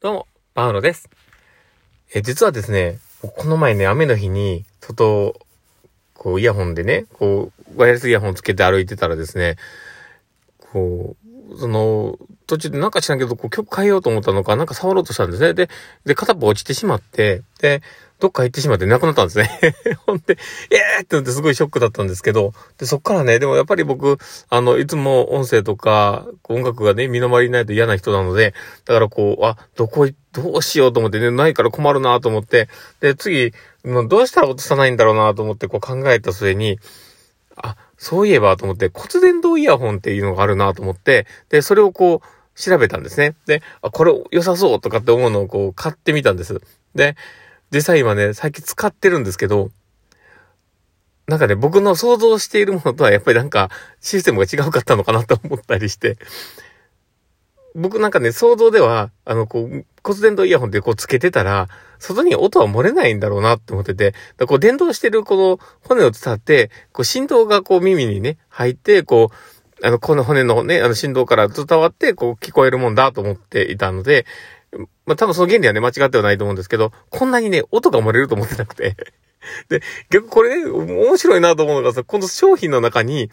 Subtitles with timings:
[0.00, 1.10] どうも、パウロです。
[2.14, 5.34] え、実はですね、この前ね、雨の日に、外、
[6.14, 9.56] こう、イヤホンでね、こう、ワイヤレスイヤホンつけて歩いてたらですね、
[10.70, 11.16] こ
[11.50, 12.16] う、その、
[12.46, 15.52] 途中でなんか知らんけど、こう曲変えようと思ったのか、なんか触ろうとしたんですね。
[15.52, 15.68] で、
[16.04, 17.82] で、片っぽ落ちてしまって、で、
[18.20, 19.48] どっか行ってしまって亡くなったんですね。
[20.06, 20.36] ほんで、
[20.70, 24.18] えーってなってすごいショックだったんですけど、で、そっからね、でもやっぱり僕、
[24.48, 28.54] あの、いつも音声とか、音楽がね、身の回りにないと嫌な人なので、
[28.84, 32.68] だからこう、あ、どこ、どうしようと思ってね、ないから困るなと思って、
[33.00, 33.52] で、次、
[33.84, 36.78] どうしたら落とさないんだろうなと思ってこう考えた末に、
[37.56, 43.36] あ、そういえばと思って、骨伝導イヤホンっていうのがあるなと思って、で、それをこう、調べたんですね。
[43.46, 46.60] で、あ、これ良さそうとかって思うのをこう買ってみたんです。
[46.94, 47.16] で、
[47.70, 49.70] 実際今ね、最近使ってるんですけど、
[51.26, 56.16] なんかね、僕の想像しているものとはやっぱりなんかシステムが違うかったのかなと思ったりして、
[57.74, 61.68] 僕なんかね、想像では、あの、こう、骨伝導イヤホンでこうつけてたら、
[61.98, 74.26] 外に音は漏れないんだろうなって思ってて、だこう電動してるこの骨を伝って、こう振動がこう耳にね、入って、こう、あの、この骨のね、あの振動から伝わって、こう聞こえるもんだと思っていたので、
[75.06, 78.96] まあ、多分その原理はね、間違ってはないと思うんですけど、こんなにね、音が漏れると思ってなくて。
[79.68, 83.30] で、逆これね、面白いなと思うのがさ、この商品の中に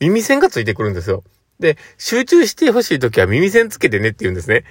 [0.00, 1.22] 耳栓がついてくるんですよ。
[1.60, 4.64] で、集中してほしい時は耳栓つけてねって言うんですね。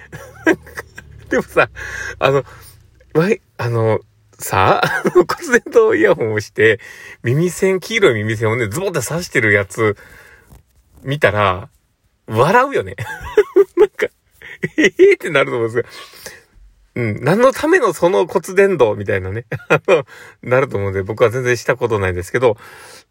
[1.30, 1.70] でもさ、
[2.18, 2.44] あの、
[3.14, 4.00] わい、あの、
[4.38, 6.80] さあ、骨伝導イヤホンをして、
[7.22, 9.96] 耳栓、黄色い耳栓をね、ズボンって刺してるやつ、
[11.02, 11.70] 見たら、
[12.26, 12.96] 笑うよね。
[13.76, 14.08] なんか、
[14.76, 15.84] ええってなると思うんですよ。
[16.94, 17.24] うん。
[17.24, 19.46] 何のためのその骨伝導みたいなね。
[19.68, 20.04] あの、
[20.42, 22.56] なると思うんで、僕は全然したことないですけど、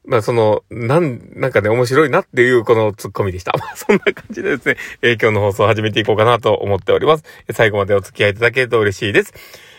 [0.06, 3.54] まあその、なん、なんかね、面白いなっていうこのツッコミでした。
[3.58, 7.24] まあそんな感じでですね、えー、今日の放送を始めていこうかなと思っております。
[7.54, 9.34] 最後までお付き合いいただけると嬉しいです。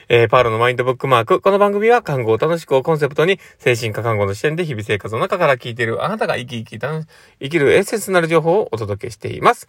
[0.08, 1.40] えー、パールのマインドブックマーク。
[1.40, 7.06] この番組は看護を楽しくをコンセプトに、精神科看護の視点で日々生活の中から聞いているあなたが生き生き生
[7.48, 9.68] きるエッセンスなる情報をお届けしています。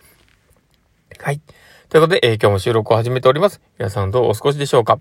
[1.19, 1.39] はい。
[1.93, 3.61] ということで、えー、今日も収録を始めております。
[3.77, 4.97] 皆さんどうお過ごしでしょうか？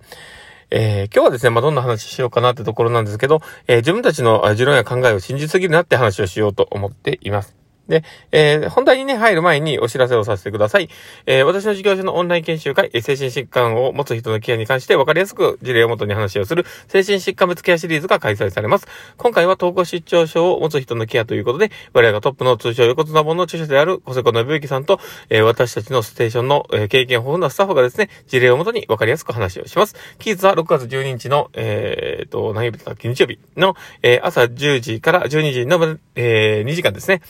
[0.69, 7.57] えー、今日はですね、まあ、どんな話しようかなってところなんですけど、えー、自分たちの持論や考えを信じすぎるなって話をしようと思っています。
[7.89, 10.89] で、えー、本題にね、入る前にお知らせをさせてください。
[11.27, 18.87] えー、私の事業所のオンライン研修会、精神疾患を持つ人のケアに関して分かりやすく事例をもとに話をする、精神疾患別ケアシリーズが開催されます。
[19.17, 29.97] 今回は統合失調症を持つ人のケアということで、我々がトップの通称横綱本の著者である小瀬子信之さんと、えー、私たちのステーションの、え、経験豊富なスタッフがですね、事例をもとに分かりやすく話をします。
[30.19, 37.23] 期日は6月12日の、えー、と、何日だったっけ日曜日の、え、朝10時から12時の、え、2時間ですね。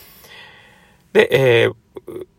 [1.13, 1.75] で、えー、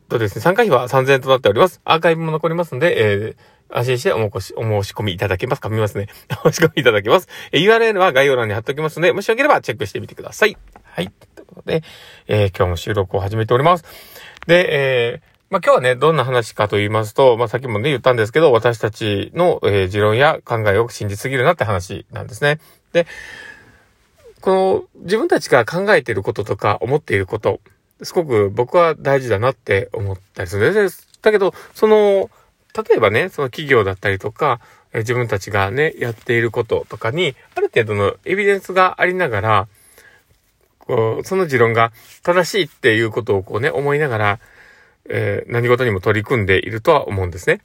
[0.09, 1.81] とですね、参加費は3000円となっております。
[1.85, 6.09] アーカイブも残りますので、えー、安心してお申し、お申し込みいただけますか見ますね。
[6.45, 7.29] お申し込みいただけます。
[7.53, 10.57] え URL は概要欄に貼っておきますので、もしよければチェックしてみてください。
[10.85, 11.11] はい。
[11.35, 11.83] ということで、
[12.29, 13.85] えー、今日も収録を始めております。
[14.47, 15.21] で、えー、
[15.51, 22.61] まあ、今日はね、どんな話かと言いますと、まあ、さっきもね、言ったんですけど、私たちの、えー、持論や考えを信じすぎるなって話なんですね。
[22.93, 23.07] で、
[24.41, 24.51] こ
[24.95, 27.61] の、自分たちが考えていることとか思っていること、
[28.03, 31.09] すごく僕は大事だなって思ったりするんです。
[31.23, 32.31] だけど、その、
[32.75, 34.61] 例えばね、その企業だったりとか、
[34.93, 39.69] え自分たちがね、やっていることとかに、ある程度のエビデンスがありながら、
[40.79, 44.41] こう、その持論が正しいっていうことをこうね、思いながら、
[45.09, 47.61] えー、何事にも取り組んでいるとは思うんですね。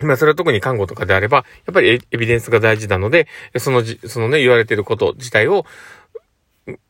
[0.00, 5.64] まあ、それは特に看護とかであれば、やっぱりエビデンスが大事なので、そのじ、そのね、言われていること自体を、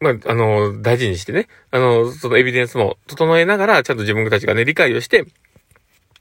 [0.00, 5.24] まあ、あの、大事にしてね、あの、そのエビデンスも整えながら、ちゃんと自分たちがね、理解をして、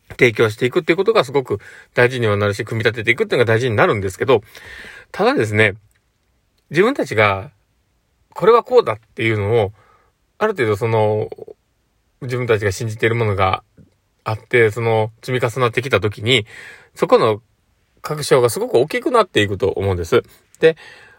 [0.10, 1.60] 提供していくっていうことがすごく
[1.94, 4.42] 大事にはなるし、組み立てていくっていうのが大事になるんですけど、
[5.12, 5.76] ただですね、
[6.70, 7.52] 自分たちが、
[8.34, 9.72] これはこうだっていうのを、
[10.38, 11.30] ある程度その、
[12.22, 13.64] 自分たちが信じているものが
[14.24, 16.46] あって、その、積み重なってきたときに、
[16.94, 17.42] そこの
[18.02, 20.24] 確証がすごく大きくなっていくと思うんです。
[20.59, 20.78] で、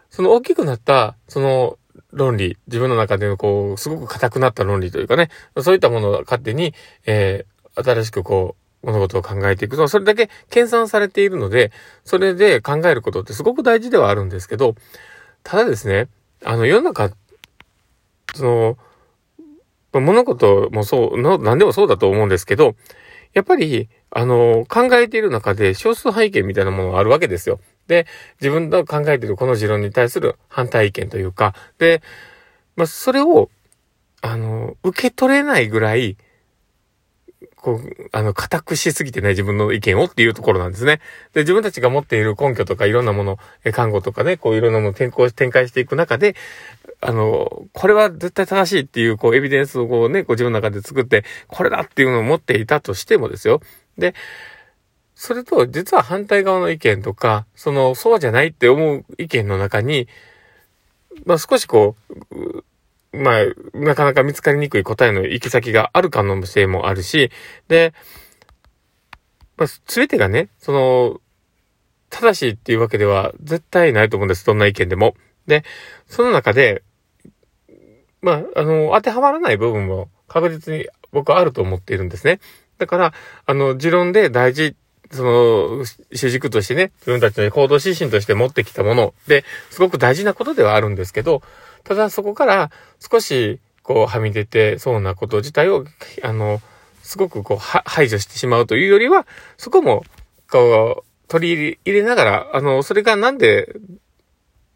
[0.09, 1.77] その大きくなった、その、
[2.11, 5.29] 論理、自分の中でのこう、すごく硬くなった論理というかね、
[5.61, 6.73] そういったものを勝手に、
[7.05, 11.71] えー、新しくこう、物事を考えていくと、それだけ計算されているので、
[12.05, 14.75] それで考えることってすごく大事ではあるんですけど、
[15.43, 16.07] ただですね、
[16.43, 17.11] あの、世の中、
[18.35, 18.77] その、
[19.93, 22.75] 物事もそう、何でもそうだと思うんですけど、
[23.33, 27.59] やっぱり、あの、考えている中で少数背景みたいなものがあるわけですよ。
[27.87, 28.05] で、
[28.41, 32.01] 自分の考えているこの持論に対する反対意見というか、で、
[32.75, 33.49] まあ、それを、
[34.21, 36.17] あの、受け取れないぐらい、
[37.55, 41.01] こう、あの、固くしすぎてない自分の意見をっていうところなんですね。
[41.33, 46.35] で、自分たちが持っている根拠とかいろんなもの、え、看護とかね、こういろんなものを展開展開していく中で、
[47.01, 53.61] あの、これは絶対正しいっていう、こう、エビデンスをこうね、こう自分の中で作って、これだっていうのを持っていたとしてもですよ。
[53.97, 54.13] で、
[55.19, 60.07] それと、実は反対側の意見とか、その、そうじゃないって思う意見の中に、
[61.25, 61.95] まあ少しこ
[62.29, 62.63] う、
[63.17, 63.43] まあ、
[63.73, 67.31] なかなか見つかりにくい答えの行き先がある可能性もあるし、
[67.67, 67.95] で、
[69.57, 71.19] まあ、すべてがね、その、
[72.11, 74.45] 正しいっていうわけでは絶対ないと思うんです。
[74.45, 75.15] どんな意見でも。
[75.47, 75.63] で、
[76.05, 76.83] その中で、
[78.21, 82.39] まあ、あの、当てはまらない部分も確実に僕はあると思っているんですね。
[82.77, 83.13] だから、
[83.47, 84.75] あの、持論で大事、
[85.11, 89.13] その、主軸としてね、自分たちの行動指針として持ってきたもの。
[89.27, 91.41] で、すごく大事なことではあるんですけど、
[91.83, 95.85] ただそこから少し、こう、はみ出てそうなこと自体を、
[96.23, 96.61] あの、
[97.03, 99.25] すごくこう、排除してしまうというよりは、
[99.57, 100.03] そこも、
[100.49, 103.73] こう、取り入れながら、あの、それがなんで、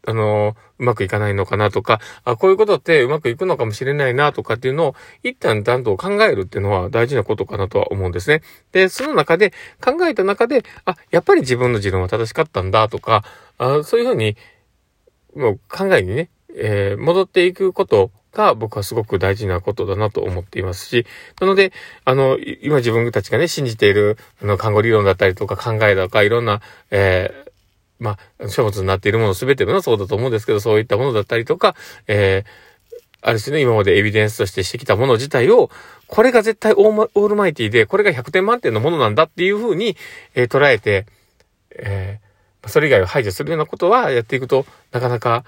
[0.04, 8.42] あの、うまくいかないのかなとか、あ、こういうことってうまくいくのかもしれないなとかっていうのを、一旦ちゃんと考えるっていうのは大事なことかなとは思うんですね。
[8.72, 13.24] で、その中で、考えた中で、あ、やっぱり自分の持論は正しかったんだとか、
[13.58, 14.36] あそういうふうに、
[15.36, 21.06] もう考えにね、えー、戻っていくことが僕はすごく大事なことだなと思っていますし、
[21.40, 21.72] なので、
[22.04, 26.60] あの、今自分たちがね、信じている、あの、看護理論だったりとか考えだとか、いろんな、
[26.90, 27.51] えー、
[28.02, 31.76] まあ、書物になっているもの全てのそうだと思うんですけど、そういったものだったりとか、
[32.08, 32.48] えー、
[33.22, 35.70] ある種ね、今までエビデンスとしてしてきたもの自体を、
[36.08, 39.96] これが絶対オールマイティで、これが100点満点のものなんだっていうふうに、
[40.34, 41.06] えー、捉えて、
[41.76, 45.44] えー、それ以外を排除するようなことはやっていくと、なかなか、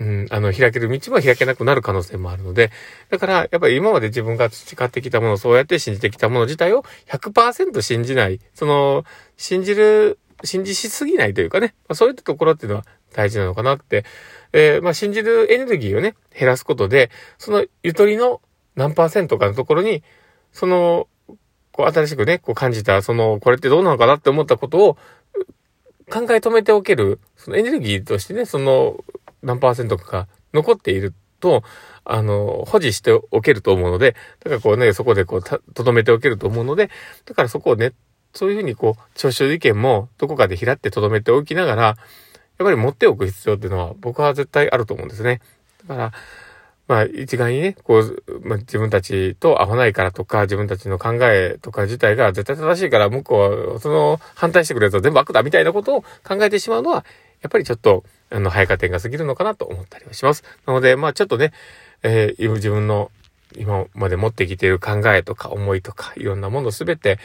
[0.00, 2.70] うん、あの、開ける道も開けなくなる可能性もあるので、
[3.10, 9.04] だから、やっぱり今まで自分が培ってきたもの、そうやって信じてきたもの自体を100%信じない、その、
[9.36, 14.04] 信じる、信じしすぎないというかね、まあ、そういったところっていうのは大事なのかなって、
[14.52, 18.40] えー、まあ、信じるエネルギーをね、減らすことで、そのゆとりの
[18.76, 20.02] 何パーセントかのところに、
[20.52, 21.08] その、
[21.72, 24.94] こう、新しくね、こう感じた、その、これってどうなのかなって思ったことを、
[26.10, 29.04] 考え止めておける、そのエネルギーとしてね、その、
[29.42, 31.62] 何パーセントかが残っていると、
[32.04, 36.90] あの、保持しておけると思うので、だからこうね、そこでこう、とどめておけると思うので、
[37.26, 37.92] だからそこをね、
[38.32, 41.96] そういうふうにこう、聴取意見もどこかで開ってとどめておきながら、やっ
[42.58, 45.40] ぱり持っておく必要っていうのは僕は絶対あると思うんですね。
[45.86, 46.12] だから、
[46.88, 57.04] まあ一概にね、こう、まあ、自分たちと合わないからとか、自分たちの考えとか自体が絶対正しいから向こうはその反対してくれると全部悪だみたいなことを考えてしまうのは、
[57.42, 60.42] やっぱりちょっと、あの、早加点が過ぎるのかなと思ったりはします。
[60.66, 61.52] なので、まあちょっとね、
[62.02, 63.10] えー、自分の
[63.56, 67.18] 今まで持ってきている考えとか思いとか、いろんなものすべて、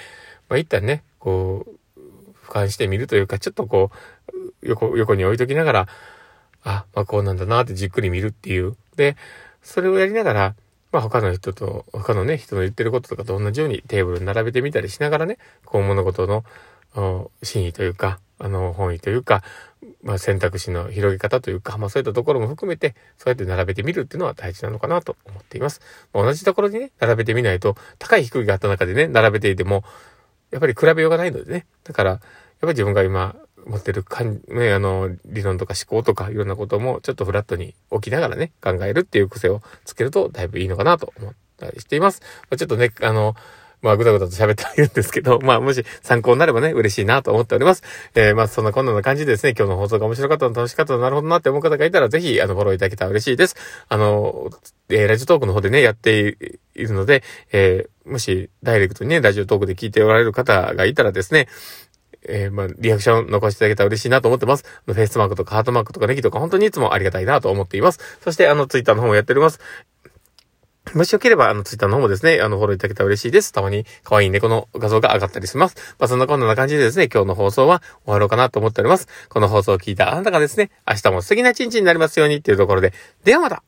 [0.49, 1.99] まあ一旦ね、こう、
[2.45, 3.91] 俯瞰してみるというか、ちょっとこ
[4.31, 5.87] う、横、横に置いときながら、
[6.63, 8.75] あ、まあこうなんだなってじっくり見るっていう。
[8.95, 9.15] で、
[9.61, 10.55] それをやりながら、
[10.91, 16.43] まあ他の人と、他のね、人の言ってることとかと同じようにテーブルに並べてみたりしながらね、こう物事の
[17.41, 19.43] 真意というか、あの、本意というか、
[20.03, 25.81] まあ、選択肢の広げ方というか、まあ、そういったところも含めて、そうやって並べてみるっていうのは大事なのかなと思っています。
[26.13, 29.83] まあ、同じところにね、並べてみないと、高い低いがあった中でね、並べていても、
[30.53, 31.65] やっぱり比べようがないのでね。
[31.83, 32.19] だから、やっ
[32.61, 33.35] ぱり自分が今
[33.65, 42.21] 持ってるかん、ね、あの、理論とか思考とかいろんなこともちょっとフラットに置きながらね、考えるっていう癖をつけるとだいぶいいのかなと思ったりしています。
[42.43, 43.35] まあ、ちょっとね、あの、
[43.83, 47.83] まあ、ぐだぐだと喋ってはいるんですけど、 まあ、もし参考になればね、嬉しいなと思っております。
[48.15, 53.55] えー、まあ、そんなこんな感じでですね、今日の放送が面白かったの楽しかったのなるほどなって思う方がいたら、ぜひ、あの、フォローいただけたら嬉しいです。
[53.89, 54.49] あの、
[54.89, 56.37] えー、ラジオトークの方でね、やって
[56.75, 61.49] いるので、えー、もし、ダイレクトにね、ラジオトークで聞いておられる方がいたらですね、
[62.27, 64.63] えー、まあ、リアクション残していただけたら嬉しいなと思ってます。
[64.85, 67.99] フェイスマークとかハートマークとかネギとか本当にいつもありがたいなと思っています。
[68.23, 69.59] そして、あの、ツイッターの方もやっております。
[70.93, 73.51] もしよければ、あの、ツイッターの方もですね、あの、フォローいただけたら嬉しいです。
[73.51, 75.75] たまに可愛い猫の画像が上がったりします。
[75.97, 79.07] まあ、そんなこんな感じでですね、今日の放送は終わろうかなと思っております。
[79.29, 83.63] この放送を聞いたあなたがですね、明日も素敵な一日になりますようにっていうところで、ではまた